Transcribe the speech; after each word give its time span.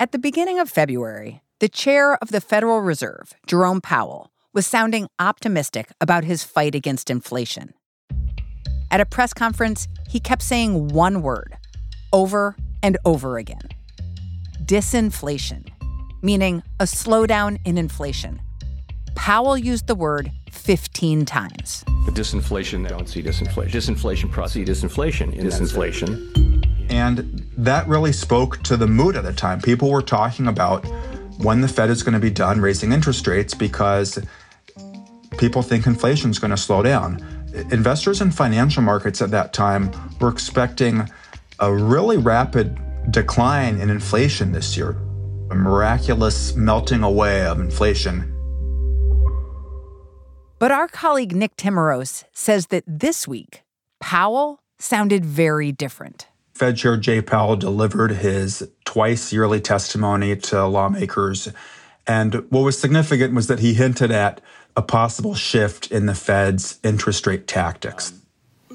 At 0.00 0.12
the 0.12 0.18
beginning 0.18 0.58
of 0.58 0.70
February, 0.70 1.42
the 1.58 1.68
chair 1.68 2.16
of 2.22 2.30
the 2.30 2.40
Federal 2.40 2.80
Reserve, 2.80 3.34
Jerome 3.46 3.82
Powell, 3.82 4.30
was 4.54 4.66
sounding 4.66 5.08
optimistic 5.18 5.92
about 6.00 6.24
his 6.24 6.42
fight 6.42 6.74
against 6.74 7.10
inflation. 7.10 7.74
At 8.90 9.02
a 9.02 9.04
press 9.04 9.34
conference, 9.34 9.88
he 10.08 10.18
kept 10.18 10.40
saying 10.40 10.88
one 10.88 11.20
word 11.20 11.54
over 12.14 12.56
and 12.82 12.96
over 13.04 13.36
again 13.36 13.68
disinflation, 14.64 15.68
meaning 16.22 16.62
a 16.80 16.84
slowdown 16.84 17.58
in 17.66 17.76
inflation. 17.76 18.40
Powell 19.16 19.58
used 19.58 19.86
the 19.86 19.94
word 19.94 20.32
15 20.50 21.26
times. 21.26 21.84
The 22.06 22.12
disinflation, 22.12 22.88
don't 22.88 23.06
see 23.06 23.22
disinflation. 23.22 23.70
Disinflation, 23.70 24.30
process, 24.30 24.62
disinflation, 24.66 25.38
disinflation. 25.38 26.90
And 26.90 27.49
that 27.64 27.86
really 27.86 28.12
spoke 28.12 28.62
to 28.62 28.76
the 28.76 28.86
mood 28.86 29.16
at 29.16 29.24
the 29.24 29.32
time. 29.32 29.60
People 29.60 29.90
were 29.90 30.02
talking 30.02 30.46
about 30.46 30.84
when 31.38 31.60
the 31.60 31.68
Fed 31.68 31.90
is 31.90 32.02
going 32.02 32.14
to 32.14 32.20
be 32.20 32.30
done 32.30 32.60
raising 32.60 32.90
interest 32.92 33.26
rates 33.26 33.54
because 33.54 34.18
people 35.36 35.62
think 35.62 35.86
inflation 35.86 36.30
is 36.30 36.38
going 36.38 36.50
to 36.50 36.56
slow 36.56 36.82
down. 36.82 37.22
Investors 37.70 38.20
in 38.20 38.30
financial 38.30 38.82
markets 38.82 39.20
at 39.20 39.30
that 39.32 39.52
time 39.52 39.90
were 40.20 40.30
expecting 40.30 41.08
a 41.58 41.72
really 41.72 42.16
rapid 42.16 42.78
decline 43.10 43.78
in 43.78 43.90
inflation 43.90 44.52
this 44.52 44.76
year, 44.76 44.90
a 45.50 45.54
miraculous 45.54 46.54
melting 46.54 47.02
away 47.02 47.44
of 47.44 47.60
inflation. 47.60 48.26
But 50.58 50.70
our 50.70 50.88
colleague 50.88 51.34
Nick 51.34 51.56
Timiraos 51.56 52.24
says 52.32 52.68
that 52.68 52.84
this 52.86 53.28
week, 53.28 53.62
Powell 53.98 54.60
sounded 54.78 55.24
very 55.24 55.72
different. 55.72 56.28
Fed 56.60 56.76
Chair 56.76 56.98
Jay 56.98 57.22
Powell 57.22 57.56
delivered 57.56 58.10
his 58.10 58.68
twice 58.84 59.32
yearly 59.32 59.62
testimony 59.62 60.36
to 60.36 60.66
lawmakers. 60.66 61.48
And 62.06 62.34
what 62.50 62.60
was 62.60 62.78
significant 62.78 63.32
was 63.32 63.46
that 63.46 63.60
he 63.60 63.72
hinted 63.72 64.10
at 64.10 64.42
a 64.76 64.82
possible 64.82 65.34
shift 65.34 65.90
in 65.90 66.04
the 66.04 66.14
Fed's 66.14 66.78
interest 66.84 67.26
rate 67.26 67.46
tactics 67.46 68.12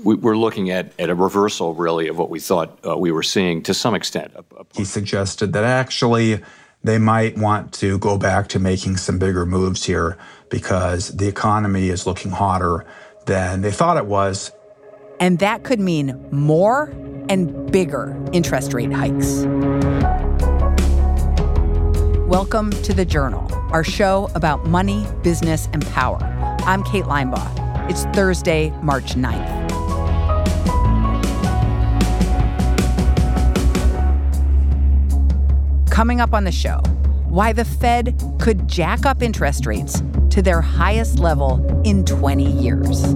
we, 0.04 0.16
are 0.16 0.36
looking 0.36 0.72
at, 0.72 0.94
at 1.00 1.12
a 1.12 1.16
reversal, 1.16 1.76
really, 1.76 2.08
of 2.08 2.18
what 2.18 2.32
we 2.32 2.40
thought 2.40 2.80
uh, 2.88 2.98
we 2.98 3.12
were 3.12 3.24
seeing 3.24 3.62
to 3.64 3.74
some 3.74 3.94
extent. 3.94 4.34
He 4.76 4.84
suggested 4.84 5.54
that 5.54 5.64
actually 5.64 6.42
they 6.84 6.98
might 6.98 7.38
want 7.38 7.72
to 7.76 8.00
go 8.00 8.18
back 8.18 8.48
to 8.50 8.60
making 8.60 8.98
some 8.98 9.20
bigger 9.20 9.46
moves 9.46 9.84
here 9.84 10.18
because 10.50 11.16
the 11.16 11.28
economy 11.28 11.90
is 11.90 12.08
looking 12.08 12.32
hotter 12.32 12.84
than 13.26 13.62
they 13.62 13.72
thought 13.72 13.98
it 13.98 14.06
was. 14.06 14.52
And 15.20 15.40
that 15.40 15.64
could 15.64 15.80
mean 15.80 16.24
more 16.32 16.94
and 17.30 17.72
bigger 17.72 18.16
interest 18.34 18.74
rate 18.74 18.92
hikes. 18.92 19.46
Welcome 22.28 22.72
to 22.72 22.94
The 22.94 23.06
Journal, 23.06 23.48
our 23.72 23.84
show 23.84 24.30
about 24.36 24.66
money, 24.66 25.06
business, 25.24 25.70
and 25.74 25.86
power. 25.88 26.18
I'm 26.66 26.84
Kate 26.84 27.06
Linebaugh. 27.06 27.90
It's 27.90 28.06
Thursday, 28.18 28.72
March 28.82 29.16
9th. 29.16 29.66
Coming 35.90 36.20
up 36.20 36.34
on 36.34 36.44
the 36.44 36.52
show, 36.52 36.80
why 37.28 37.54
the 37.54 37.66
Fed 37.66 38.22
could 38.40 38.68
jack 38.68 39.06
up 39.06 39.22
interest 39.22 39.66
rates 39.66 40.02
to 40.30 40.42
their 40.42 40.62
highest 40.62 41.20
level 41.20 41.82
in 41.86 42.04
20 42.04 42.52
years. 42.52 43.16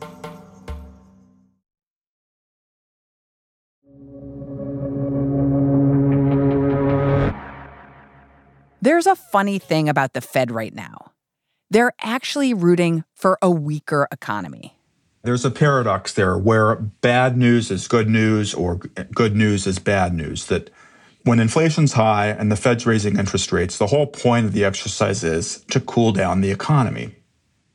There's 9.03 9.17
a 9.17 9.29
funny 9.31 9.57
thing 9.57 9.89
about 9.89 10.13
the 10.13 10.21
Fed 10.21 10.51
right 10.51 10.75
now. 10.75 11.13
They're 11.71 11.93
actually 12.01 12.53
rooting 12.53 13.03
for 13.15 13.39
a 13.41 13.49
weaker 13.49 14.07
economy. 14.11 14.77
There's 15.23 15.43
a 15.43 15.49
paradox 15.49 16.13
there 16.13 16.37
where 16.37 16.75
bad 16.75 17.35
news 17.35 17.71
is 17.71 17.87
good 17.87 18.07
news 18.07 18.53
or 18.53 18.75
good 18.75 19.35
news 19.35 19.65
is 19.65 19.79
bad 19.79 20.13
news. 20.13 20.45
That 20.45 20.69
when 21.23 21.39
inflation's 21.39 21.93
high 21.93 22.27
and 22.27 22.51
the 22.51 22.55
Fed's 22.55 22.85
raising 22.85 23.17
interest 23.17 23.51
rates, 23.51 23.79
the 23.79 23.87
whole 23.87 24.05
point 24.05 24.45
of 24.45 24.53
the 24.53 24.63
exercise 24.63 25.23
is 25.23 25.65
to 25.71 25.79
cool 25.79 26.11
down 26.11 26.41
the 26.41 26.51
economy. 26.51 27.15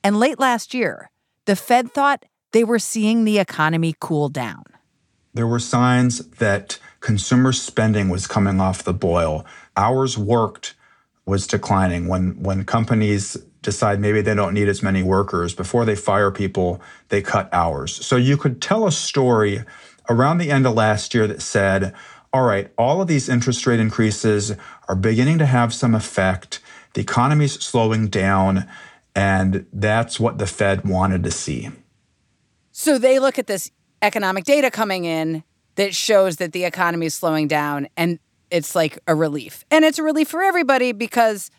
And 0.05 0.21
late 0.21 0.39
last 0.39 0.75
year, 0.75 1.11
the 1.47 1.57
Fed 1.57 1.91
thought 1.91 2.25
they 2.53 2.63
were 2.63 2.79
seeing 2.79 3.25
the 3.25 3.41
economy 3.41 3.97
cool 3.99 4.29
down. 4.29 4.63
There 5.35 5.49
were 5.49 5.59
signs 5.59 6.25
that 6.39 6.79
consumer 7.01 7.51
spending 7.51 8.11
was 8.11 8.29
coming 8.29 8.61
off 8.61 8.85
the 8.85 8.95
boil. 8.95 9.45
Hours 9.77 10.17
worked 10.17 10.76
was 11.27 11.47
declining. 11.47 12.07
When 12.07 12.43
when 12.43 12.65
companies 12.65 13.37
decide 13.63 14.01
maybe 14.01 14.21
they 14.21 14.35
don't 14.35 14.55
need 14.55 14.69
as 14.69 14.83
many 14.83 15.03
workers 15.03 15.53
before 15.55 15.85
they 15.85 15.97
fire 15.97 16.31
people 16.31 16.81
they 17.09 17.21
cut 17.21 17.53
hours. 17.53 17.93
So 18.07 18.17
you 18.17 18.37
could 18.37 18.63
tell 18.63 18.87
a 18.87 18.93
story 18.93 19.65
around 20.09 20.39
the 20.39 20.53
end 20.53 20.67
of 20.67 20.75
last 20.75 21.15
year 21.15 21.27
that 21.27 21.43
said 21.43 21.93
all 22.33 22.45
right 22.45 22.71
all 22.79 23.03
of 23.03 23.09
these 23.09 23.29
interest 23.29 23.67
rate 23.67 23.81
increases 23.81 24.55
are 24.89 24.95
beginning 24.95 25.39
to 25.39 25.47
have 25.47 25.75
some 25.75 25.95
effect. 25.95 26.61
The 26.95 27.01
economy's 27.01 27.55
slowing 27.55 28.07
down 28.07 28.69
and 29.17 29.67
that's 29.73 30.21
what 30.21 30.39
the 30.39 30.47
fed 30.47 30.85
wanted 30.85 31.25
to 31.25 31.31
see. 31.33 31.71
So 32.71 32.99
they 32.99 33.19
look 33.19 33.39
at 33.39 33.49
this 33.49 33.71
economic 34.01 34.45
data 34.45 34.71
coming 34.71 35.07
in 35.07 35.43
that 35.75 35.95
shows 35.95 36.37
that 36.37 36.53
the 36.53 36.65
economy 36.65 37.07
is 37.07 37.15
slowing 37.15 37.49
down 37.49 37.89
and 37.97 38.21
it's 38.51 38.75
like 38.75 38.99
a 39.07 39.15
relief. 39.15 39.65
And 39.71 39.85
it's 39.85 39.99
a 39.99 40.03
relief 40.03 40.29
for 40.29 40.43
everybody 40.43 40.93
because 40.93 41.51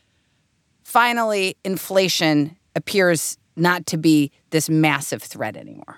finally 0.83 1.57
inflation 1.63 2.57
appears 2.75 3.37
not 3.55 3.85
to 3.87 3.97
be 3.97 4.31
this 4.51 4.69
massive 4.69 5.21
threat 5.21 5.57
anymore. 5.57 5.97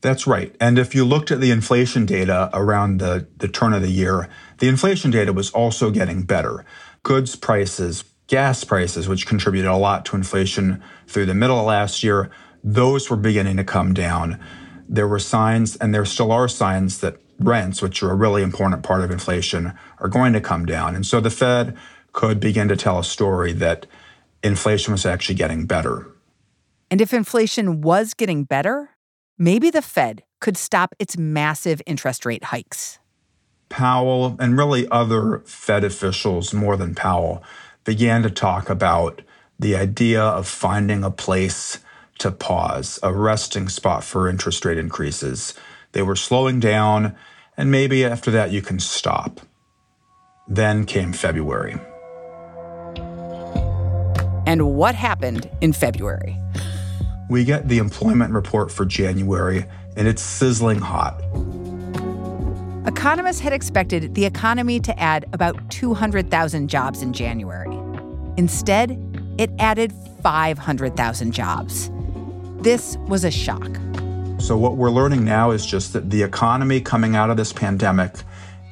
That's 0.00 0.26
right. 0.26 0.54
And 0.60 0.78
if 0.78 0.94
you 0.94 1.04
looked 1.04 1.30
at 1.30 1.40
the 1.40 1.50
inflation 1.50 2.06
data 2.06 2.50
around 2.52 2.98
the, 2.98 3.28
the 3.36 3.46
turn 3.46 3.72
of 3.72 3.82
the 3.82 3.90
year, 3.90 4.28
the 4.58 4.68
inflation 4.68 5.10
data 5.10 5.32
was 5.32 5.50
also 5.50 5.90
getting 5.90 6.22
better. 6.22 6.64
Goods 7.04 7.36
prices, 7.36 8.04
gas 8.26 8.64
prices, 8.64 9.08
which 9.08 9.26
contributed 9.26 9.70
a 9.70 9.76
lot 9.76 10.04
to 10.06 10.16
inflation 10.16 10.82
through 11.06 11.26
the 11.26 11.34
middle 11.34 11.58
of 11.58 11.66
last 11.66 12.02
year, 12.02 12.30
those 12.64 13.10
were 13.10 13.16
beginning 13.16 13.56
to 13.58 13.64
come 13.64 13.94
down. 13.94 14.40
There 14.88 15.06
were 15.06 15.18
signs, 15.18 15.76
and 15.76 15.94
there 15.94 16.04
still 16.04 16.32
are 16.32 16.48
signs, 16.48 16.98
that 16.98 17.16
rents, 17.46 17.82
which 17.82 18.02
are 18.02 18.10
a 18.10 18.14
really 18.14 18.42
important 18.42 18.82
part 18.82 19.02
of 19.02 19.10
inflation, 19.10 19.72
are 19.98 20.08
going 20.08 20.32
to 20.32 20.40
come 20.40 20.66
down. 20.66 20.94
And 20.94 21.06
so 21.06 21.20
the 21.20 21.30
Fed 21.30 21.76
could 22.12 22.40
begin 22.40 22.68
to 22.68 22.76
tell 22.76 22.98
a 22.98 23.04
story 23.04 23.52
that 23.54 23.86
inflation 24.42 24.92
was 24.92 25.06
actually 25.06 25.36
getting 25.36 25.66
better. 25.66 26.06
And 26.90 27.00
if 27.00 27.14
inflation 27.14 27.80
was 27.80 28.14
getting 28.14 28.44
better, 28.44 28.90
maybe 29.38 29.70
the 29.70 29.82
Fed 29.82 30.24
could 30.40 30.56
stop 30.56 30.94
its 30.98 31.16
massive 31.16 31.80
interest 31.86 32.26
rate 32.26 32.44
hikes. 32.44 32.98
Powell 33.68 34.36
and 34.38 34.58
really 34.58 34.86
other 34.90 35.38
Fed 35.46 35.84
officials, 35.84 36.52
more 36.52 36.76
than 36.76 36.94
Powell, 36.94 37.42
began 37.84 38.22
to 38.22 38.30
talk 38.30 38.68
about 38.68 39.22
the 39.58 39.74
idea 39.76 40.22
of 40.22 40.46
finding 40.46 41.02
a 41.04 41.10
place 41.10 41.78
to 42.18 42.30
pause, 42.30 42.98
a 43.02 43.12
resting 43.12 43.68
spot 43.68 44.04
for 44.04 44.28
interest 44.28 44.64
rate 44.64 44.78
increases. 44.78 45.54
They 45.92 46.02
were 46.02 46.16
slowing 46.16 46.60
down, 46.60 47.16
and 47.56 47.70
maybe 47.70 48.04
after 48.04 48.30
that 48.30 48.50
you 48.50 48.62
can 48.62 48.78
stop. 48.78 49.40
Then 50.48 50.84
came 50.84 51.12
February. 51.12 51.76
And 54.46 54.74
what 54.74 54.94
happened 54.94 55.48
in 55.60 55.72
February? 55.72 56.38
We 57.30 57.44
get 57.44 57.68
the 57.68 57.78
employment 57.78 58.32
report 58.32 58.70
for 58.70 58.84
January, 58.84 59.64
and 59.96 60.08
it's 60.08 60.20
sizzling 60.20 60.78
hot. 60.78 61.22
Economists 62.86 63.40
had 63.40 63.52
expected 63.52 64.14
the 64.14 64.24
economy 64.24 64.80
to 64.80 64.98
add 64.98 65.24
about 65.32 65.70
200,000 65.70 66.68
jobs 66.68 67.00
in 67.02 67.12
January. 67.12 67.74
Instead, 68.36 68.98
it 69.38 69.50
added 69.58 69.92
500,000 70.22 71.32
jobs. 71.32 71.90
This 72.60 72.96
was 73.08 73.24
a 73.24 73.30
shock. 73.30 73.70
So 74.42 74.56
what 74.58 74.76
we're 74.76 74.90
learning 74.90 75.24
now 75.24 75.52
is 75.52 75.64
just 75.64 75.92
that 75.92 76.10
the 76.10 76.20
economy 76.24 76.80
coming 76.80 77.14
out 77.14 77.30
of 77.30 77.36
this 77.36 77.52
pandemic, 77.52 78.12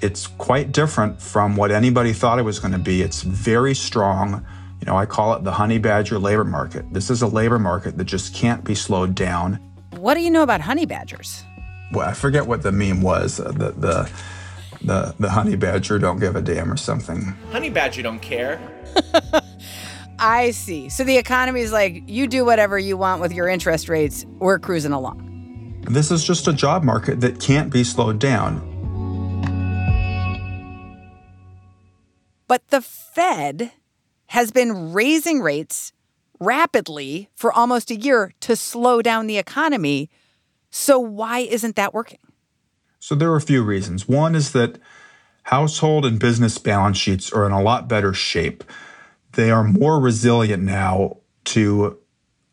it's 0.00 0.26
quite 0.26 0.72
different 0.72 1.22
from 1.22 1.55
what 1.55 1.70
anybody 1.70 2.12
thought 2.12 2.40
it 2.40 2.43
was 2.43 2.58
going 2.58 2.72
to 2.72 2.78
be. 2.78 3.02
It's 3.02 3.22
very 3.22 3.76
strong. 3.76 4.44
You 4.81 4.87
know, 4.87 4.96
I 4.96 5.06
call 5.06 5.32
it 5.34 5.44
the 5.44 5.52
honey 5.52 5.78
badger 5.78 6.19
labor 6.19 6.43
market. 6.43 6.93
This 6.93 7.08
is 7.08 7.22
a 7.22 7.28
labor 7.28 7.61
market 7.61 7.96
that 7.99 8.05
just 8.06 8.34
can't 8.34 8.64
be 8.64 8.75
slowed 8.75 9.14
down. 9.14 9.61
What 9.93 10.14
do 10.14 10.22
you 10.22 10.31
know 10.31 10.43
about 10.43 10.61
honey 10.61 10.87
badgers? 10.87 11.44
Well, 11.93 12.08
I 12.08 12.14
forget 12.14 12.49
what 12.49 12.64
the 12.64 12.72
meme 12.72 13.00
was. 13.00 13.38
Uh, 13.38 13.52
the 13.52 13.70
the 13.70 14.11
the 14.82 15.14
the 15.20 15.31
honey 15.31 15.55
badger 15.55 16.00
don't 16.00 16.19
give 16.19 16.34
a 16.34 16.43
damn 16.43 16.72
or 16.72 16.76
something. 16.76 17.37
Honey 17.52 17.70
badger 17.70 18.02
don't 18.02 18.20
care. 18.20 18.61
I 20.19 20.50
see. 20.50 20.88
So 20.88 21.05
the 21.05 21.17
economy 21.17 21.61
is 21.61 21.70
like 21.70 22.02
you 22.08 22.26
do 22.26 22.44
whatever 22.44 22.76
you 22.76 22.96
want 22.96 23.20
with 23.20 23.32
your 23.32 23.46
interest 23.49 23.88
rates. 23.88 24.26
We're 24.40 24.58
cruising 24.58 24.93
along. 24.93 25.30
This 25.90 26.12
is 26.12 26.22
just 26.22 26.46
a 26.46 26.52
job 26.52 26.84
market 26.84 27.20
that 27.20 27.40
can't 27.40 27.72
be 27.72 27.82
slowed 27.82 28.20
down. 28.20 28.60
But 32.46 32.69
the 32.69 32.81
Fed 32.81 33.72
has 34.26 34.52
been 34.52 34.92
raising 34.92 35.40
rates 35.40 35.92
rapidly 36.38 37.28
for 37.34 37.52
almost 37.52 37.90
a 37.90 37.96
year 37.96 38.32
to 38.40 38.54
slow 38.54 39.02
down 39.02 39.26
the 39.26 39.37
economy. 39.37 40.10
So 40.70 41.00
why 41.00 41.40
isn't 41.40 41.75
that 41.75 41.93
working? 41.93 42.20
So 43.00 43.16
there 43.16 43.32
are 43.32 43.36
a 43.36 43.40
few 43.40 43.64
reasons. 43.64 44.06
One 44.06 44.36
is 44.36 44.52
that 44.52 44.78
household 45.43 46.06
and 46.06 46.20
business 46.20 46.56
balance 46.56 46.98
sheets 46.98 47.32
are 47.32 47.44
in 47.46 47.52
a 47.52 47.60
lot 47.60 47.88
better 47.88 48.14
shape. 48.14 48.62
They 49.32 49.50
are 49.50 49.64
more 49.64 49.98
resilient 49.98 50.62
now 50.62 51.16
to 51.46 51.98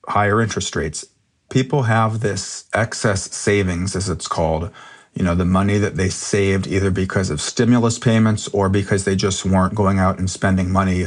higher 0.07 0.41
interest 0.41 0.75
rates. 0.75 1.05
People 1.49 1.83
have 1.83 2.19
this 2.19 2.65
excess 2.73 3.33
savings, 3.35 3.95
as 3.95 4.09
it's 4.09 4.27
called, 4.27 4.69
you 5.13 5.23
know, 5.23 5.35
the 5.35 5.45
money 5.45 5.77
that 5.77 5.95
they 5.95 6.09
saved 6.09 6.67
either 6.67 6.91
because 6.91 7.29
of 7.29 7.41
stimulus 7.41 7.97
payments 7.97 8.47
or 8.49 8.69
because 8.69 9.05
they 9.05 9.15
just 9.15 9.45
weren't 9.45 9.75
going 9.75 9.97
out 9.97 10.19
and 10.19 10.29
spending 10.29 10.71
money 10.71 11.05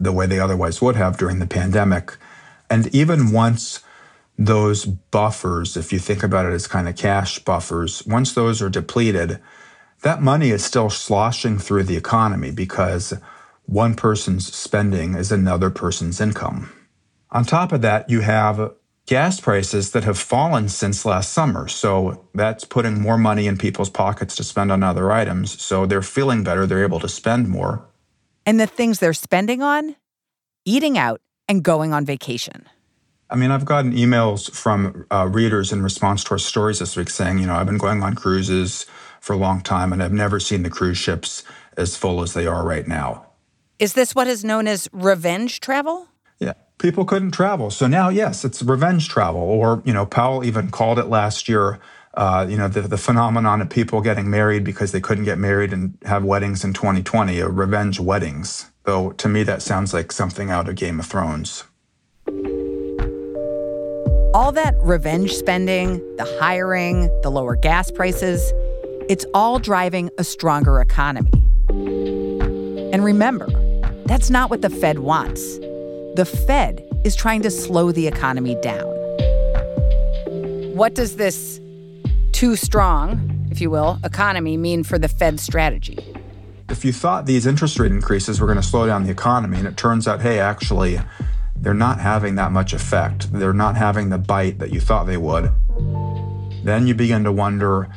the 0.00 0.12
way 0.12 0.26
they 0.26 0.40
otherwise 0.40 0.82
would 0.82 0.96
have 0.96 1.18
during 1.18 1.38
the 1.38 1.46
pandemic. 1.46 2.16
And 2.70 2.92
even 2.94 3.30
once 3.30 3.80
those 4.36 4.84
buffers, 4.84 5.76
if 5.76 5.92
you 5.92 5.98
think 5.98 6.22
about 6.22 6.46
it 6.46 6.52
as 6.52 6.66
kind 6.66 6.88
of 6.88 6.96
cash 6.96 7.38
buffers, 7.38 8.04
once 8.06 8.32
those 8.32 8.60
are 8.60 8.70
depleted, 8.70 9.38
that 10.02 10.22
money 10.22 10.50
is 10.50 10.64
still 10.64 10.90
sloshing 10.90 11.58
through 11.58 11.84
the 11.84 11.96
economy 11.96 12.50
because 12.50 13.14
one 13.66 13.94
person's 13.94 14.52
spending 14.54 15.14
is 15.14 15.30
another 15.30 15.70
person's 15.70 16.20
income. 16.20 16.72
On 17.30 17.44
top 17.44 17.72
of 17.72 17.82
that, 17.82 18.10
you 18.10 18.20
have 18.20 18.72
gas 19.06 19.40
prices 19.40 19.92
that 19.92 20.04
have 20.04 20.18
fallen 20.18 20.68
since 20.68 21.04
last 21.04 21.32
summer. 21.32 21.68
So 21.68 22.26
that's 22.34 22.64
putting 22.64 23.00
more 23.00 23.18
money 23.18 23.46
in 23.46 23.58
people's 23.58 23.90
pockets 23.90 24.34
to 24.36 24.44
spend 24.44 24.72
on 24.72 24.82
other 24.82 25.12
items. 25.12 25.60
So 25.62 25.86
they're 25.86 26.02
feeling 26.02 26.42
better, 26.42 26.66
they're 26.66 26.84
able 26.84 27.00
to 27.00 27.08
spend 27.08 27.48
more. 27.48 27.84
And 28.46 28.58
the 28.58 28.66
things 28.66 28.98
they're 28.98 29.14
spending 29.14 29.62
on? 29.62 29.96
Eating 30.64 30.96
out 30.96 31.20
and 31.48 31.62
going 31.62 31.92
on 31.92 32.04
vacation. 32.04 32.66
I 33.30 33.36
mean, 33.36 33.50
I've 33.50 33.64
gotten 33.64 33.92
emails 33.92 34.50
from 34.50 35.06
uh, 35.10 35.28
readers 35.30 35.72
in 35.72 35.82
response 35.82 36.24
to 36.24 36.32
our 36.32 36.38
stories 36.38 36.78
this 36.78 36.96
week 36.96 37.10
saying, 37.10 37.38
you 37.38 37.46
know, 37.46 37.54
I've 37.54 37.66
been 37.66 37.78
going 37.78 38.02
on 38.02 38.14
cruises 38.14 38.86
for 39.20 39.32
a 39.32 39.36
long 39.36 39.60
time 39.60 39.92
and 39.92 40.02
I've 40.02 40.12
never 40.12 40.38
seen 40.38 40.62
the 40.62 40.70
cruise 40.70 40.98
ships 40.98 41.42
as 41.76 41.96
full 41.96 42.22
as 42.22 42.34
they 42.34 42.46
are 42.46 42.64
right 42.64 42.86
now. 42.86 43.26
Is 43.78 43.94
this 43.94 44.14
what 44.14 44.26
is 44.26 44.44
known 44.44 44.68
as 44.68 44.88
revenge 44.92 45.60
travel? 45.60 46.08
People 46.78 47.04
couldn't 47.04 47.30
travel. 47.30 47.70
So 47.70 47.86
now, 47.86 48.08
yes, 48.08 48.44
it's 48.44 48.62
revenge 48.62 49.08
travel. 49.08 49.40
Or, 49.40 49.82
you 49.84 49.92
know, 49.92 50.06
Powell 50.06 50.44
even 50.44 50.70
called 50.70 50.98
it 50.98 51.06
last 51.06 51.48
year, 51.48 51.78
uh, 52.14 52.46
you 52.48 52.56
know, 52.56 52.68
the, 52.68 52.82
the 52.82 52.98
phenomenon 52.98 53.60
of 53.62 53.70
people 53.70 54.00
getting 54.00 54.28
married 54.28 54.64
because 54.64 54.92
they 54.92 55.00
couldn't 55.00 55.24
get 55.24 55.38
married 55.38 55.72
and 55.72 55.96
have 56.04 56.24
weddings 56.24 56.64
in 56.64 56.72
2020, 56.72 57.40
or 57.40 57.50
revenge 57.50 58.00
weddings. 58.00 58.70
Though 58.84 59.12
to 59.12 59.28
me, 59.28 59.42
that 59.44 59.62
sounds 59.62 59.94
like 59.94 60.12
something 60.12 60.50
out 60.50 60.68
of 60.68 60.74
Game 60.76 61.00
of 61.00 61.06
Thrones. 61.06 61.64
All 64.34 64.50
that 64.52 64.74
revenge 64.80 65.32
spending, 65.32 65.98
the 66.16 66.36
hiring, 66.40 67.06
the 67.22 67.30
lower 67.30 67.54
gas 67.56 67.90
prices, 67.90 68.52
it's 69.08 69.24
all 69.32 69.58
driving 69.58 70.10
a 70.18 70.24
stronger 70.24 70.80
economy. 70.80 71.30
And 72.92 73.04
remember, 73.04 73.48
that's 74.06 74.30
not 74.30 74.50
what 74.50 74.60
the 74.60 74.70
Fed 74.70 74.98
wants. 74.98 75.58
The 76.14 76.24
Fed 76.24 76.88
is 77.02 77.16
trying 77.16 77.42
to 77.42 77.50
slow 77.50 77.90
the 77.90 78.06
economy 78.06 78.54
down. 78.62 78.86
What 80.76 80.94
does 80.94 81.16
this 81.16 81.60
too 82.30 82.54
strong, 82.54 83.48
if 83.50 83.60
you 83.60 83.68
will, 83.68 83.98
economy 84.04 84.56
mean 84.56 84.84
for 84.84 84.96
the 84.96 85.08
Fed 85.08 85.40
strategy? 85.40 85.98
If 86.68 86.84
you 86.84 86.92
thought 86.92 87.26
these 87.26 87.46
interest 87.46 87.80
rate 87.80 87.90
increases 87.90 88.40
were 88.40 88.46
going 88.46 88.60
to 88.60 88.62
slow 88.62 88.86
down 88.86 89.02
the 89.02 89.10
economy, 89.10 89.58
and 89.58 89.66
it 89.66 89.76
turns 89.76 90.06
out, 90.06 90.20
hey, 90.20 90.38
actually, 90.38 91.00
they're 91.56 91.74
not 91.74 91.98
having 91.98 92.36
that 92.36 92.52
much 92.52 92.72
effect. 92.72 93.32
They're 93.32 93.52
not 93.52 93.76
having 93.76 94.10
the 94.10 94.18
bite 94.18 94.60
that 94.60 94.72
you 94.72 94.78
thought 94.78 95.08
they 95.08 95.16
would. 95.16 95.50
Then 96.62 96.86
you 96.86 96.94
begin 96.94 97.24
to 97.24 97.32
wonder 97.32 97.88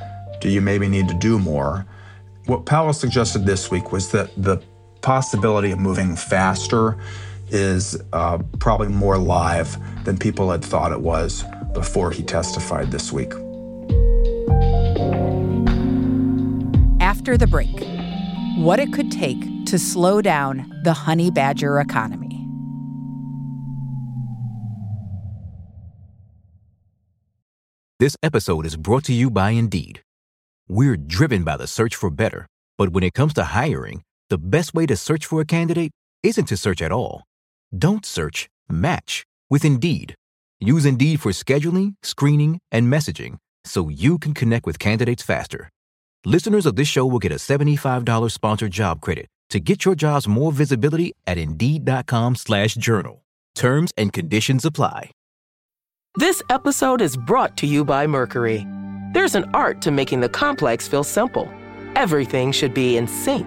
do 0.41 0.49
you 0.49 0.61
maybe 0.61 0.87
need 0.87 1.07
to 1.09 1.13
do 1.13 1.37
more? 1.37 1.85
What 2.47 2.65
Powell 2.65 2.93
suggested 2.93 3.45
this 3.45 3.69
week 3.69 3.91
was 3.91 4.09
that 4.11 4.31
the 4.35 4.63
possibility 5.01 5.69
of 5.69 5.77
moving 5.77 6.15
faster 6.15 6.97
is 7.49 8.01
uh, 8.13 8.37
probably 8.59 8.87
more 8.87 9.17
live 9.17 9.77
than 10.05 10.17
people 10.17 10.51
had 10.51 10.63
thought 10.63 10.91
it 10.91 11.01
was 11.01 11.43
before 11.73 12.11
he 12.11 12.23
testified 12.23 12.91
this 12.91 13.11
week. 13.11 13.31
After 16.99 17.37
the 17.37 17.47
break, 17.47 17.79
what 18.57 18.79
it 18.79 18.91
could 18.91 19.11
take 19.11 19.65
to 19.65 19.77
slow 19.77 20.21
down 20.21 20.81
the 20.83 20.93
honey 20.93 21.29
badger 21.29 21.79
economy. 21.79 22.27
This 27.99 28.15
episode 28.21 28.65
is 28.65 28.77
brought 28.77 29.03
to 29.05 29.13
you 29.13 29.31
by 29.31 29.51
Indeed. 29.51 30.01
We're 30.67 30.97
driven 30.97 31.43
by 31.43 31.57
the 31.57 31.65
search 31.65 31.95
for 31.95 32.09
better, 32.09 32.45
but 32.77 32.89
when 32.89 33.03
it 33.03 33.13
comes 33.13 33.33
to 33.33 33.43
hiring, 33.43 34.03
the 34.29 34.37
best 34.37 34.73
way 34.73 34.85
to 34.85 34.95
search 34.95 35.25
for 35.25 35.41
a 35.41 35.45
candidate 35.45 35.91
isn't 36.21 36.45
to 36.45 36.57
search 36.57 36.81
at 36.81 36.91
all. 36.91 37.23
Don't 37.75 38.05
search, 38.05 38.47
match 38.69 39.25
with 39.49 39.65
Indeed. 39.65 40.15
Use 40.59 40.85
Indeed 40.85 41.19
for 41.19 41.31
scheduling, 41.31 41.95
screening, 42.01 42.59
and 42.71 42.91
messaging 42.91 43.37
so 43.65 43.89
you 43.89 44.17
can 44.17 44.33
connect 44.33 44.65
with 44.65 44.79
candidates 44.79 45.21
faster. 45.21 45.69
Listeners 46.25 46.65
of 46.65 46.75
this 46.77 46.87
show 46.87 47.05
will 47.05 47.19
get 47.19 47.31
a 47.31 47.35
$75 47.35 48.31
sponsored 48.31 48.71
job 48.71 49.01
credit 49.01 49.27
to 49.49 49.59
get 49.59 49.83
your 49.85 49.95
jobs 49.95 50.27
more 50.27 50.51
visibility 50.51 51.13
at 51.25 51.37
Indeed.com 51.37 52.35
slash 52.35 52.75
journal. 52.75 53.23
Terms 53.55 53.91
and 53.97 54.11
conditions 54.13 54.65
apply. 54.65 55.11
This 56.15 56.41
episode 56.49 57.01
is 57.01 57.15
brought 57.15 57.57
to 57.57 57.67
you 57.67 57.83
by 57.85 58.07
Mercury. 58.07 58.65
There's 59.13 59.35
an 59.35 59.49
art 59.53 59.81
to 59.83 59.91
making 59.91 60.21
the 60.21 60.29
complex 60.29 60.87
feel 60.87 61.03
simple. 61.03 61.51
Everything 61.95 62.51
should 62.51 62.73
be 62.73 62.97
in 62.97 63.07
sync 63.07 63.45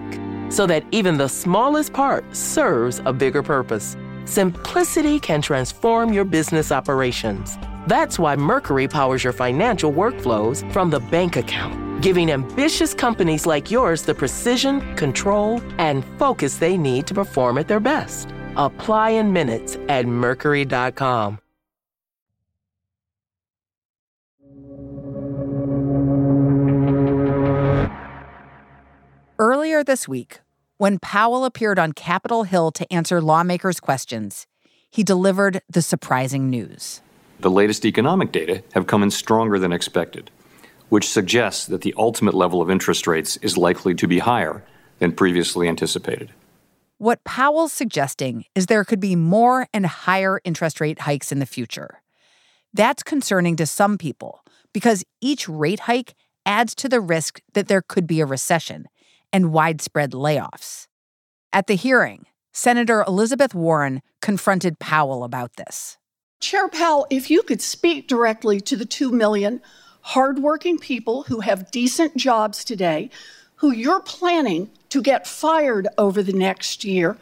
so 0.51 0.67
that 0.67 0.85
even 0.91 1.17
the 1.17 1.27
smallest 1.27 1.93
part 1.93 2.35
serves 2.35 3.01
a 3.05 3.13
bigger 3.13 3.41
purpose. 3.41 3.95
Simplicity 4.31 5.19
can 5.19 5.41
transform 5.41 6.13
your 6.13 6.23
business 6.23 6.71
operations. 6.71 7.57
That's 7.85 8.17
why 8.17 8.37
Mercury 8.37 8.87
powers 8.87 9.25
your 9.25 9.33
financial 9.33 9.91
workflows 9.91 10.63
from 10.71 10.89
the 10.89 11.01
bank 11.01 11.35
account, 11.35 12.01
giving 12.01 12.31
ambitious 12.31 12.93
companies 12.93 13.45
like 13.45 13.69
yours 13.69 14.03
the 14.03 14.15
precision, 14.15 14.95
control, 14.95 15.61
and 15.79 16.05
focus 16.17 16.59
they 16.59 16.77
need 16.77 17.07
to 17.07 17.13
perform 17.13 17.57
at 17.57 17.67
their 17.67 17.81
best. 17.81 18.29
Apply 18.55 19.09
in 19.09 19.33
minutes 19.33 19.77
at 19.89 20.05
Mercury.com. 20.05 21.37
Earlier 29.37 29.83
this 29.83 30.07
week, 30.07 30.39
when 30.81 30.97
Powell 30.97 31.45
appeared 31.45 31.77
on 31.77 31.91
Capitol 31.91 32.41
Hill 32.41 32.71
to 32.71 32.91
answer 32.91 33.21
lawmakers' 33.21 33.79
questions, 33.79 34.47
he 34.89 35.03
delivered 35.03 35.61
the 35.69 35.83
surprising 35.83 36.49
news. 36.49 37.03
The 37.39 37.51
latest 37.51 37.85
economic 37.85 38.31
data 38.31 38.63
have 38.73 38.87
come 38.87 39.03
in 39.03 39.11
stronger 39.11 39.59
than 39.59 39.71
expected, 39.71 40.31
which 40.89 41.07
suggests 41.07 41.67
that 41.67 41.81
the 41.81 41.93
ultimate 41.97 42.33
level 42.33 42.63
of 42.63 42.71
interest 42.71 43.05
rates 43.05 43.37
is 43.43 43.59
likely 43.59 43.93
to 43.93 44.07
be 44.07 44.17
higher 44.17 44.63
than 44.97 45.11
previously 45.11 45.67
anticipated. 45.67 46.33
What 46.97 47.23
Powell's 47.25 47.71
suggesting 47.71 48.45
is 48.55 48.65
there 48.65 48.83
could 48.83 48.99
be 48.99 49.15
more 49.15 49.67
and 49.71 49.85
higher 49.85 50.41
interest 50.43 50.81
rate 50.81 51.01
hikes 51.01 51.31
in 51.31 51.37
the 51.37 51.45
future. 51.45 52.01
That's 52.73 53.03
concerning 53.03 53.55
to 53.57 53.67
some 53.67 53.99
people 53.99 54.43
because 54.73 55.03
each 55.21 55.47
rate 55.47 55.81
hike 55.81 56.15
adds 56.43 56.73
to 56.73 56.89
the 56.89 57.01
risk 57.01 57.39
that 57.53 57.67
there 57.67 57.83
could 57.83 58.07
be 58.07 58.19
a 58.19 58.25
recession 58.25 58.87
and 59.33 59.53
widespread 59.53 60.11
layoffs. 60.11 60.87
At 61.53 61.67
the 61.67 61.75
hearing, 61.75 62.25
Senator 62.53 63.03
Elizabeth 63.07 63.53
Warren 63.53 64.01
confronted 64.21 64.79
Powell 64.79 65.23
about 65.23 65.55
this. 65.55 65.97
Chair 66.39 66.67
Powell, 66.69 67.07
if 67.09 67.29
you 67.29 67.43
could 67.43 67.61
speak 67.61 68.07
directly 68.07 68.59
to 68.61 68.75
the 68.75 68.85
2 68.85 69.11
million 69.11 69.61
hardworking 70.01 70.79
people 70.79 71.23
who 71.23 71.41
have 71.41 71.71
decent 71.71 72.17
jobs 72.17 72.63
today, 72.63 73.09
who 73.55 73.71
you're 73.71 74.01
planning 74.01 74.71
to 74.89 75.01
get 75.01 75.27
fired 75.27 75.87
over 75.97 76.23
the 76.23 76.33
next 76.33 76.83
year. 76.83 77.15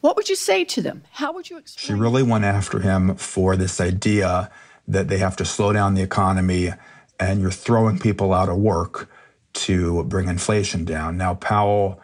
What 0.00 0.16
would 0.16 0.28
you 0.28 0.34
say 0.34 0.64
to 0.64 0.82
them? 0.82 1.04
How 1.12 1.32
would 1.32 1.48
you 1.48 1.58
explain? 1.58 1.96
She 1.96 2.00
really 2.00 2.22
went 2.22 2.44
after 2.44 2.80
him 2.80 3.14
for 3.14 3.56
this 3.56 3.80
idea 3.80 4.50
that 4.88 5.08
they 5.08 5.18
have 5.18 5.36
to 5.36 5.44
slow 5.44 5.72
down 5.72 5.94
the 5.94 6.02
economy 6.02 6.72
and 7.18 7.40
you're 7.40 7.50
throwing 7.50 7.98
people 7.98 8.34
out 8.34 8.48
of 8.48 8.56
work 8.56 9.08
to 9.56 10.04
bring 10.04 10.28
inflation 10.28 10.84
down. 10.84 11.16
Now 11.16 11.34
Powell 11.34 12.00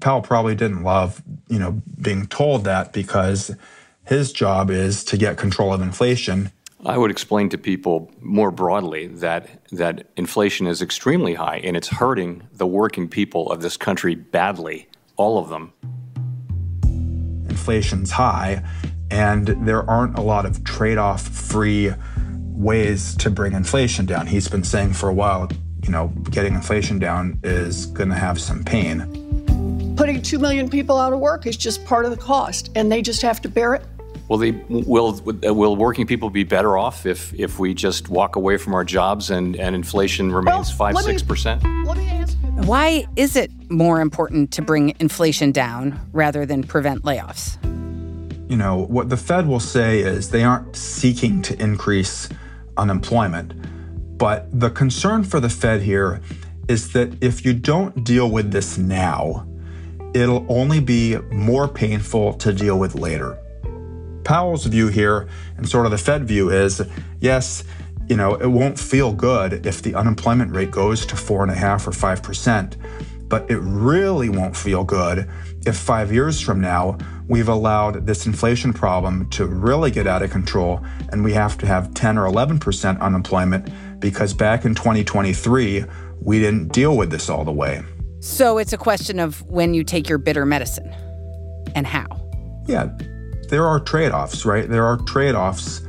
Powell 0.00 0.20
probably 0.20 0.54
didn't 0.54 0.82
love, 0.82 1.22
you 1.48 1.58
know, 1.58 1.80
being 2.00 2.26
told 2.26 2.64
that 2.64 2.92
because 2.92 3.56
his 4.04 4.32
job 4.32 4.70
is 4.70 5.02
to 5.04 5.16
get 5.16 5.36
control 5.36 5.72
of 5.72 5.80
inflation. 5.80 6.52
I 6.84 6.98
would 6.98 7.10
explain 7.10 7.48
to 7.48 7.58
people 7.58 8.10
more 8.20 8.50
broadly 8.50 9.06
that 9.06 9.48
that 9.72 10.06
inflation 10.16 10.66
is 10.66 10.82
extremely 10.82 11.34
high 11.34 11.60
and 11.64 11.76
it's 11.76 11.88
hurting 11.88 12.46
the 12.52 12.66
working 12.66 13.08
people 13.08 13.50
of 13.50 13.62
this 13.62 13.76
country 13.76 14.14
badly, 14.14 14.86
all 15.16 15.38
of 15.38 15.48
them. 15.48 15.72
Inflation's 17.48 18.12
high 18.12 18.62
and 19.10 19.48
there 19.66 19.88
aren't 19.88 20.18
a 20.18 20.22
lot 20.22 20.44
of 20.44 20.62
trade-off 20.64 21.26
free 21.26 21.92
ways 22.42 23.14
to 23.16 23.30
bring 23.30 23.52
inflation 23.52 24.06
down. 24.06 24.26
He's 24.26 24.48
been 24.48 24.64
saying 24.64 24.92
for 24.94 25.08
a 25.08 25.14
while, 25.14 25.48
you 25.86 25.92
know, 25.92 26.08
getting 26.30 26.54
inflation 26.54 26.98
down 26.98 27.40
is 27.42 27.86
going 27.86 28.10
to 28.10 28.14
have 28.14 28.38
some 28.40 28.62
pain 28.62 29.26
putting 29.96 30.22
2 30.22 30.38
million 30.38 30.68
people 30.68 30.98
out 30.98 31.12
of 31.12 31.18
work 31.18 31.46
is 31.46 31.56
just 31.56 31.84
part 31.84 32.04
of 32.04 32.10
the 32.10 32.16
cost, 32.16 32.70
and 32.74 32.92
they 32.92 33.02
just 33.02 33.22
have 33.22 33.40
to 33.40 33.48
bear 33.48 33.74
it. 33.74 33.82
Will, 34.28 34.38
they, 34.38 34.50
will, 34.68 35.20
will 35.22 35.76
working 35.76 36.06
people 36.06 36.30
be 36.30 36.44
better 36.44 36.76
off 36.76 37.06
if, 37.06 37.32
if 37.34 37.58
we 37.58 37.74
just 37.74 38.08
walk 38.08 38.36
away 38.36 38.56
from 38.56 38.74
our 38.74 38.84
jobs 38.84 39.30
and, 39.30 39.56
and 39.56 39.74
inflation 39.74 40.32
remains 40.32 40.76
well, 40.78 40.92
5 40.92 41.04
6%? 41.04 41.86
let 41.86 41.96
me 41.96 42.08
ask 42.08 42.36
you. 42.42 42.48
Why 42.62 43.06
is 43.14 43.36
it 43.36 43.50
more 43.70 44.00
important 44.00 44.50
to 44.52 44.62
bring 44.62 44.94
inflation 44.98 45.52
down 45.52 46.00
rather 46.12 46.44
than 46.44 46.64
prevent 46.64 47.02
layoffs? 47.02 47.56
You 48.50 48.56
know, 48.56 48.78
what 48.88 49.08
the 49.10 49.16
Fed 49.16 49.46
will 49.46 49.60
say 49.60 50.00
is 50.00 50.30
they 50.30 50.42
aren't 50.42 50.74
seeking 50.74 51.42
to 51.42 51.60
increase 51.62 52.28
unemployment. 52.76 53.52
But 54.18 54.48
the 54.58 54.70
concern 54.70 55.24
for 55.24 55.40
the 55.40 55.48
Fed 55.48 55.82
here 55.82 56.20
is 56.68 56.92
that 56.92 57.22
if 57.22 57.44
you 57.44 57.52
don't 57.52 58.04
deal 58.04 58.30
with 58.30 58.50
this 58.50 58.78
now, 58.78 59.46
it'll 60.14 60.46
only 60.48 60.80
be 60.80 61.16
more 61.30 61.68
painful 61.68 62.34
to 62.34 62.52
deal 62.52 62.78
with 62.78 62.94
later. 62.94 63.38
Powell's 64.24 64.64
view 64.66 64.88
here, 64.88 65.28
and 65.56 65.68
sort 65.68 65.84
of 65.84 65.92
the 65.92 65.98
Fed 65.98 66.26
view, 66.26 66.50
is 66.50 66.82
yes, 67.20 67.62
you 68.08 68.16
know, 68.16 68.34
it 68.34 68.46
won't 68.46 68.78
feel 68.78 69.12
good 69.12 69.66
if 69.66 69.82
the 69.82 69.94
unemployment 69.94 70.54
rate 70.54 70.70
goes 70.70 71.06
to 71.06 71.16
four 71.16 71.42
and 71.42 71.52
a 71.52 71.54
half 71.54 71.86
or 71.86 71.92
five 71.92 72.22
percent, 72.22 72.76
but 73.28 73.48
it 73.50 73.58
really 73.58 74.28
won't 74.28 74.56
feel 74.56 74.84
good 74.84 75.28
if 75.66 75.76
five 75.76 76.12
years 76.12 76.40
from 76.40 76.60
now 76.60 76.96
we've 77.28 77.48
allowed 77.48 78.06
this 78.06 78.26
inflation 78.26 78.72
problem 78.72 79.28
to 79.30 79.46
really 79.46 79.90
get 79.90 80.06
out 80.06 80.22
of 80.22 80.30
control 80.30 80.80
and 81.10 81.24
we 81.24 81.32
have 81.32 81.58
to 81.58 81.66
have 81.66 81.92
10 81.92 82.18
or 82.18 82.26
11 82.26 82.60
percent 82.60 83.00
unemployment 83.00 83.68
because 83.98 84.34
back 84.34 84.64
in 84.64 84.74
2023 84.74 85.84
we 86.20 86.40
didn't 86.40 86.72
deal 86.72 86.96
with 86.96 87.10
this 87.10 87.28
all 87.28 87.44
the 87.44 87.52
way. 87.52 87.82
So 88.20 88.58
it's 88.58 88.72
a 88.72 88.78
question 88.78 89.20
of 89.20 89.42
when 89.42 89.74
you 89.74 89.84
take 89.84 90.08
your 90.08 90.18
bitter 90.18 90.46
medicine 90.46 90.92
and 91.74 91.86
how. 91.86 92.06
Yeah, 92.66 92.88
there 93.48 93.66
are 93.66 93.78
trade 93.80 94.10
offs, 94.10 94.44
right? 94.44 94.68
There 94.68 94.84
are 94.84 94.96
trade 94.96 95.34
offs 95.34 95.82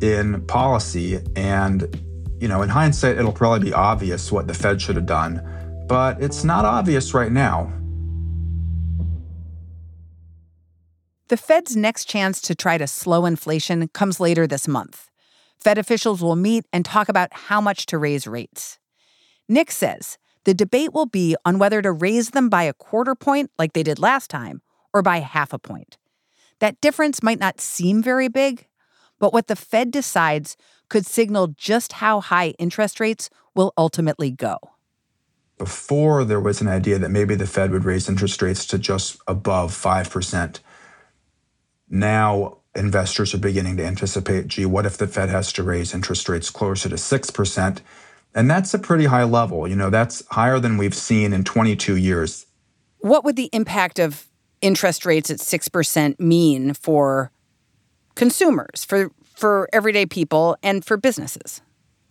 in 0.00 0.44
policy. 0.46 1.20
And, 1.36 2.02
you 2.40 2.48
know, 2.48 2.62
in 2.62 2.68
hindsight, 2.68 3.18
it'll 3.18 3.32
probably 3.32 3.68
be 3.68 3.72
obvious 3.72 4.32
what 4.32 4.46
the 4.46 4.54
Fed 4.54 4.80
should 4.80 4.96
have 4.96 5.06
done, 5.06 5.40
but 5.88 6.20
it's 6.20 6.44
not 6.44 6.64
obvious 6.64 7.14
right 7.14 7.30
now. 7.30 7.72
The 11.28 11.36
Fed's 11.36 11.76
next 11.76 12.04
chance 12.04 12.40
to 12.42 12.54
try 12.54 12.78
to 12.78 12.86
slow 12.86 13.26
inflation 13.26 13.88
comes 13.88 14.20
later 14.20 14.46
this 14.46 14.68
month. 14.68 15.10
Fed 15.60 15.78
officials 15.78 16.22
will 16.22 16.36
meet 16.36 16.64
and 16.72 16.84
talk 16.84 17.08
about 17.08 17.32
how 17.32 17.60
much 17.60 17.86
to 17.86 17.98
raise 17.98 18.26
rates. 18.26 18.78
Nick 19.48 19.70
says 19.70 20.18
the 20.44 20.54
debate 20.54 20.92
will 20.92 21.06
be 21.06 21.36
on 21.44 21.58
whether 21.58 21.82
to 21.82 21.90
raise 21.92 22.30
them 22.30 22.48
by 22.48 22.62
a 22.62 22.72
quarter 22.72 23.14
point 23.14 23.50
like 23.58 23.72
they 23.72 23.82
did 23.82 23.98
last 23.98 24.30
time 24.30 24.62
or 24.94 25.02
by 25.02 25.18
half 25.18 25.52
a 25.52 25.58
point. 25.58 25.96
That 26.60 26.80
difference 26.80 27.22
might 27.22 27.40
not 27.40 27.60
seem 27.60 28.02
very 28.02 28.28
big, 28.28 28.66
but 29.18 29.32
what 29.32 29.48
the 29.48 29.56
Fed 29.56 29.90
decides 29.90 30.56
could 30.88 31.04
signal 31.04 31.48
just 31.48 31.94
how 31.94 32.20
high 32.20 32.50
interest 32.58 33.00
rates 33.00 33.28
will 33.54 33.72
ultimately 33.76 34.30
go. 34.30 34.58
Before 35.58 36.24
there 36.24 36.40
was 36.40 36.60
an 36.60 36.68
idea 36.68 36.98
that 36.98 37.10
maybe 37.10 37.34
the 37.34 37.46
Fed 37.46 37.70
would 37.70 37.84
raise 37.84 38.08
interest 38.08 38.40
rates 38.42 38.66
to 38.66 38.78
just 38.78 39.16
above 39.26 39.72
5%. 39.72 40.60
Now 41.88 42.58
investors 42.76 43.34
are 43.34 43.38
beginning 43.38 43.76
to 43.78 43.84
anticipate 43.84 44.48
gee, 44.48 44.66
what 44.66 44.86
if 44.86 44.96
the 44.98 45.06
Fed 45.06 45.28
has 45.28 45.52
to 45.54 45.62
raise 45.62 45.94
interest 45.94 46.28
rates 46.28 46.50
closer 46.50 46.88
to 46.88 46.96
6%? 46.96 47.80
And 48.34 48.50
that's 48.50 48.74
a 48.74 48.78
pretty 48.78 49.06
high 49.06 49.24
level. 49.24 49.66
You 49.66 49.76
know, 49.76 49.90
that's 49.90 50.22
higher 50.30 50.60
than 50.60 50.76
we've 50.76 50.94
seen 50.94 51.32
in 51.32 51.42
22 51.42 51.96
years. 51.96 52.46
What 52.98 53.24
would 53.24 53.36
the 53.36 53.48
impact 53.52 53.98
of 53.98 54.26
interest 54.60 55.06
rates 55.06 55.30
at 55.30 55.38
6% 55.38 56.20
mean 56.20 56.74
for 56.74 57.30
consumers, 58.14 58.84
for, 58.84 59.10
for 59.34 59.68
everyday 59.72 60.06
people, 60.06 60.56
and 60.62 60.84
for 60.84 60.96
businesses? 60.96 61.62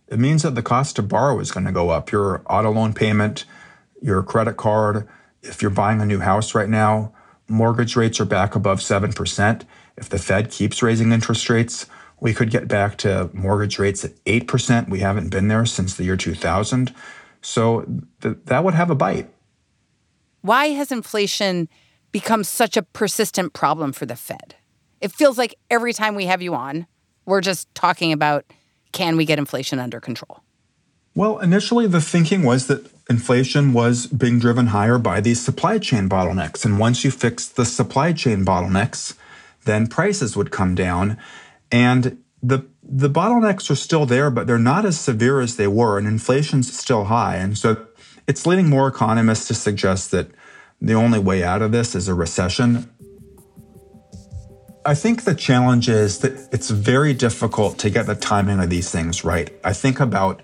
It 0.08 0.18
means 0.18 0.42
that 0.42 0.54
the 0.54 0.62
cost 0.62 0.96
to 0.96 1.02
borrow 1.02 1.38
is 1.40 1.50
going 1.50 1.66
to 1.66 1.72
go 1.72 1.90
up. 1.90 2.12
Your 2.12 2.42
auto 2.48 2.70
loan 2.70 2.92
payment, 2.92 3.44
your 4.00 4.22
credit 4.22 4.56
card, 4.56 5.08
if 5.42 5.62
you're 5.62 5.70
buying 5.70 6.00
a 6.00 6.06
new 6.06 6.20
house 6.20 6.54
right 6.54 6.68
now, 6.68 7.12
mortgage 7.48 7.96
rates 7.96 8.20
are 8.20 8.24
back 8.24 8.54
above 8.54 8.80
7%. 8.80 9.62
If 9.96 10.08
the 10.08 10.18
Fed 10.18 10.50
keeps 10.50 10.82
raising 10.82 11.12
interest 11.12 11.48
rates, 11.48 11.86
we 12.20 12.32
could 12.32 12.50
get 12.50 12.68
back 12.68 12.96
to 12.98 13.30
mortgage 13.32 13.78
rates 13.78 14.04
at 14.04 14.12
8%. 14.24 14.88
We 14.88 15.00
haven't 15.00 15.30
been 15.30 15.48
there 15.48 15.66
since 15.66 15.94
the 15.94 16.04
year 16.04 16.16
2000. 16.16 16.94
So 17.42 17.86
th- 18.20 18.36
that 18.46 18.64
would 18.64 18.74
have 18.74 18.90
a 18.90 18.94
bite. 18.94 19.28
Why 20.40 20.66
has 20.68 20.92
inflation 20.92 21.68
become 22.12 22.44
such 22.44 22.76
a 22.76 22.82
persistent 22.82 23.52
problem 23.52 23.92
for 23.92 24.06
the 24.06 24.16
Fed? 24.16 24.54
It 25.00 25.12
feels 25.12 25.36
like 25.36 25.54
every 25.70 25.92
time 25.92 26.14
we 26.14 26.26
have 26.26 26.40
you 26.40 26.54
on, 26.54 26.86
we're 27.26 27.40
just 27.40 27.72
talking 27.74 28.12
about 28.12 28.44
can 28.92 29.16
we 29.16 29.24
get 29.24 29.38
inflation 29.38 29.78
under 29.78 30.00
control? 30.00 30.42
Well, 31.14 31.38
initially, 31.38 31.86
the 31.86 32.00
thinking 32.00 32.42
was 32.42 32.66
that 32.66 32.90
inflation 33.08 33.72
was 33.72 34.06
being 34.06 34.38
driven 34.38 34.68
higher 34.68 34.98
by 34.98 35.20
these 35.20 35.42
supply 35.42 35.78
chain 35.78 36.08
bottlenecks. 36.08 36.64
And 36.64 36.78
once 36.78 37.04
you 37.04 37.10
fix 37.10 37.48
the 37.48 37.64
supply 37.64 38.12
chain 38.12 38.44
bottlenecks, 38.44 39.14
then 39.66 39.86
prices 39.86 40.36
would 40.36 40.50
come 40.50 40.74
down. 40.74 41.18
And 41.70 42.22
the 42.42 42.66
the 42.88 43.10
bottlenecks 43.10 43.68
are 43.70 43.76
still 43.76 44.06
there, 44.06 44.30
but 44.30 44.46
they're 44.46 44.58
not 44.58 44.84
as 44.84 44.98
severe 44.98 45.40
as 45.40 45.56
they 45.56 45.66
were, 45.66 45.98
and 45.98 46.06
inflation's 46.06 46.72
still 46.72 47.04
high. 47.04 47.36
And 47.36 47.58
so 47.58 47.86
it's 48.28 48.46
leading 48.46 48.68
more 48.68 48.86
economists 48.86 49.48
to 49.48 49.54
suggest 49.54 50.12
that 50.12 50.30
the 50.80 50.94
only 50.94 51.18
way 51.18 51.42
out 51.42 51.62
of 51.62 51.72
this 51.72 51.94
is 51.94 52.06
a 52.06 52.14
recession. 52.14 52.88
I 54.84 54.94
think 54.94 55.24
the 55.24 55.34
challenge 55.34 55.88
is 55.88 56.20
that 56.20 56.48
it's 56.52 56.70
very 56.70 57.12
difficult 57.12 57.76
to 57.78 57.90
get 57.90 58.06
the 58.06 58.14
timing 58.14 58.60
of 58.60 58.70
these 58.70 58.88
things 58.88 59.24
right. 59.24 59.52
I 59.64 59.72
think 59.72 59.98
about, 59.98 60.42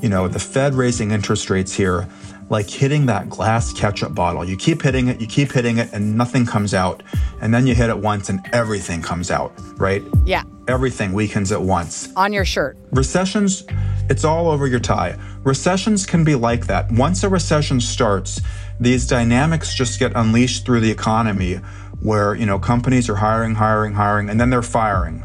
you 0.00 0.08
know, 0.08 0.28
the 0.28 0.38
Fed 0.38 0.74
raising 0.74 1.10
interest 1.10 1.50
rates 1.50 1.72
here 1.72 2.08
like 2.52 2.68
hitting 2.68 3.06
that 3.06 3.30
glass 3.30 3.72
ketchup 3.72 4.14
bottle. 4.14 4.44
You 4.44 4.58
keep 4.58 4.82
hitting 4.82 5.08
it, 5.08 5.20
you 5.22 5.26
keep 5.26 5.50
hitting 5.50 5.78
it, 5.78 5.90
and 5.92 6.16
nothing 6.18 6.44
comes 6.44 6.74
out. 6.74 7.02
And 7.40 7.52
then 7.52 7.66
you 7.66 7.74
hit 7.74 7.88
it 7.88 7.98
once 7.98 8.28
and 8.28 8.46
everything 8.52 9.00
comes 9.00 9.30
out, 9.30 9.54
right? 9.78 10.02
Yeah. 10.26 10.44
Everything 10.68 11.14
weakens 11.14 11.50
at 11.50 11.62
once. 11.62 12.12
On 12.14 12.30
your 12.30 12.44
shirt. 12.44 12.76
Recessions, 12.92 13.64
it's 14.10 14.22
all 14.22 14.50
over 14.50 14.66
your 14.66 14.80
tie. 14.80 15.18
Recessions 15.44 16.04
can 16.04 16.24
be 16.24 16.34
like 16.34 16.66
that. 16.66 16.92
Once 16.92 17.24
a 17.24 17.28
recession 17.30 17.80
starts, 17.80 18.42
these 18.78 19.06
dynamics 19.06 19.74
just 19.74 19.98
get 19.98 20.12
unleashed 20.14 20.66
through 20.66 20.80
the 20.80 20.90
economy 20.90 21.54
where, 22.00 22.34
you 22.34 22.44
know, 22.44 22.58
companies 22.58 23.08
are 23.08 23.16
hiring, 23.16 23.54
hiring, 23.54 23.94
hiring, 23.94 24.28
and 24.28 24.38
then 24.38 24.50
they're 24.50 24.60
firing. 24.60 25.24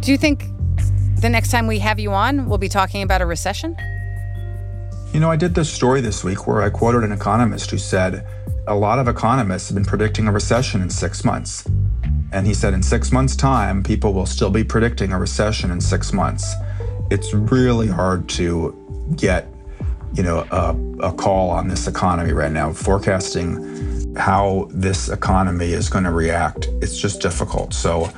Do 0.00 0.12
you 0.12 0.16
think 0.16 0.44
the 1.20 1.28
next 1.28 1.50
time 1.50 1.66
we 1.66 1.80
have 1.80 1.98
you 1.98 2.12
on, 2.12 2.46
we'll 2.48 2.58
be 2.58 2.68
talking 2.68 3.02
about 3.02 3.20
a 3.20 3.26
recession? 3.26 3.76
You 5.12 5.20
know, 5.20 5.30
I 5.30 5.36
did 5.36 5.54
this 5.54 5.70
story 5.70 6.00
this 6.00 6.24
week 6.24 6.46
where 6.46 6.62
I 6.62 6.70
quoted 6.70 7.04
an 7.04 7.12
economist 7.12 7.70
who 7.70 7.76
said, 7.76 8.26
a 8.66 8.74
lot 8.74 8.98
of 8.98 9.08
economists 9.08 9.68
have 9.68 9.74
been 9.74 9.84
predicting 9.84 10.26
a 10.26 10.32
recession 10.32 10.80
in 10.80 10.88
six 10.88 11.22
months. 11.22 11.68
And 12.32 12.46
he 12.46 12.54
said, 12.54 12.72
in 12.72 12.82
six 12.82 13.12
months' 13.12 13.36
time, 13.36 13.82
people 13.82 14.14
will 14.14 14.24
still 14.24 14.48
be 14.48 14.64
predicting 14.64 15.12
a 15.12 15.18
recession 15.18 15.70
in 15.70 15.82
six 15.82 16.14
months. 16.14 16.54
It's 17.10 17.34
really 17.34 17.88
hard 17.88 18.26
to 18.30 19.14
get, 19.14 19.48
you 20.14 20.22
know, 20.22 20.46
a, 20.50 20.74
a 21.06 21.12
call 21.12 21.50
on 21.50 21.68
this 21.68 21.86
economy 21.86 22.32
right 22.32 22.50
now. 22.50 22.72
Forecasting 22.72 24.16
how 24.16 24.68
this 24.70 25.10
economy 25.10 25.72
is 25.72 25.90
going 25.90 26.04
to 26.04 26.10
react, 26.10 26.68
it's 26.80 26.98
just 26.98 27.20
difficult. 27.20 27.74
So 27.74 28.10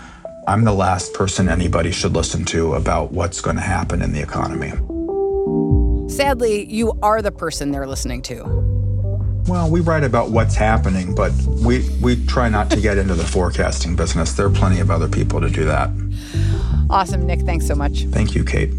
I'm 0.47 0.63
the 0.63 0.73
last 0.73 1.13
person 1.13 1.49
anybody 1.49 1.91
should 1.91 2.13
listen 2.13 2.45
to 2.47 2.75
about 2.75 3.11
what's 3.11 3.41
going 3.41 3.57
to 3.57 3.63
happen 3.63 4.01
in 4.01 4.13
the 4.13 4.23
economy. 4.23 4.75
Sadly, 6.15 6.65
you 6.73 6.97
are 7.03 7.21
the 7.23 7.33
person 7.33 7.73
they're 7.73 7.89
listening 7.89 8.23
to. 8.23 8.45
Well, 9.49 9.69
we 9.69 9.81
write 9.81 10.05
about 10.05 10.31
what's 10.31 10.55
happening, 10.55 11.13
but 11.13 11.33
we, 11.33 11.91
we 12.01 12.25
try 12.27 12.49
not 12.49 12.71
to 12.71 12.81
get 12.81 12.99
into 12.99 13.15
the 13.15 13.25
forecasting 13.25 13.97
business. 13.97 14.33
There 14.33 14.47
are 14.47 14.51
plenty 14.51 14.79
of 14.79 14.93
other 14.93 15.09
people 15.09 15.41
to 15.41 15.51
do 15.51 15.65
that. 15.65 15.91
Awesome, 16.89 17.27
Nick. 17.27 17.41
Thanks 17.41 17.67
so 17.67 17.75
much. 17.75 18.05
Thank 18.05 18.37
you, 18.37 18.45
Kate. 18.45 18.71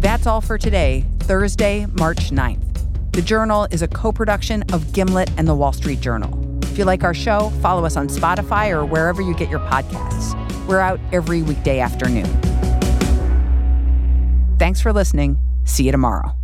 That's 0.00 0.26
all 0.26 0.40
for 0.40 0.58
today, 0.58 1.06
Thursday, 1.20 1.86
March 1.86 2.30
9th. 2.30 2.67
The 3.18 3.24
Journal 3.24 3.66
is 3.72 3.82
a 3.82 3.88
co 3.88 4.12
production 4.12 4.62
of 4.72 4.92
Gimlet 4.92 5.28
and 5.36 5.48
the 5.48 5.54
Wall 5.56 5.72
Street 5.72 6.00
Journal. 6.00 6.38
If 6.62 6.78
you 6.78 6.84
like 6.84 7.02
our 7.02 7.12
show, 7.12 7.50
follow 7.60 7.84
us 7.84 7.96
on 7.96 8.06
Spotify 8.06 8.70
or 8.70 8.84
wherever 8.84 9.20
you 9.20 9.34
get 9.34 9.50
your 9.50 9.58
podcasts. 9.58 10.36
We're 10.68 10.78
out 10.78 11.00
every 11.10 11.42
weekday 11.42 11.80
afternoon. 11.80 12.26
Thanks 14.60 14.80
for 14.80 14.92
listening. 14.92 15.36
See 15.64 15.82
you 15.82 15.90
tomorrow. 15.90 16.37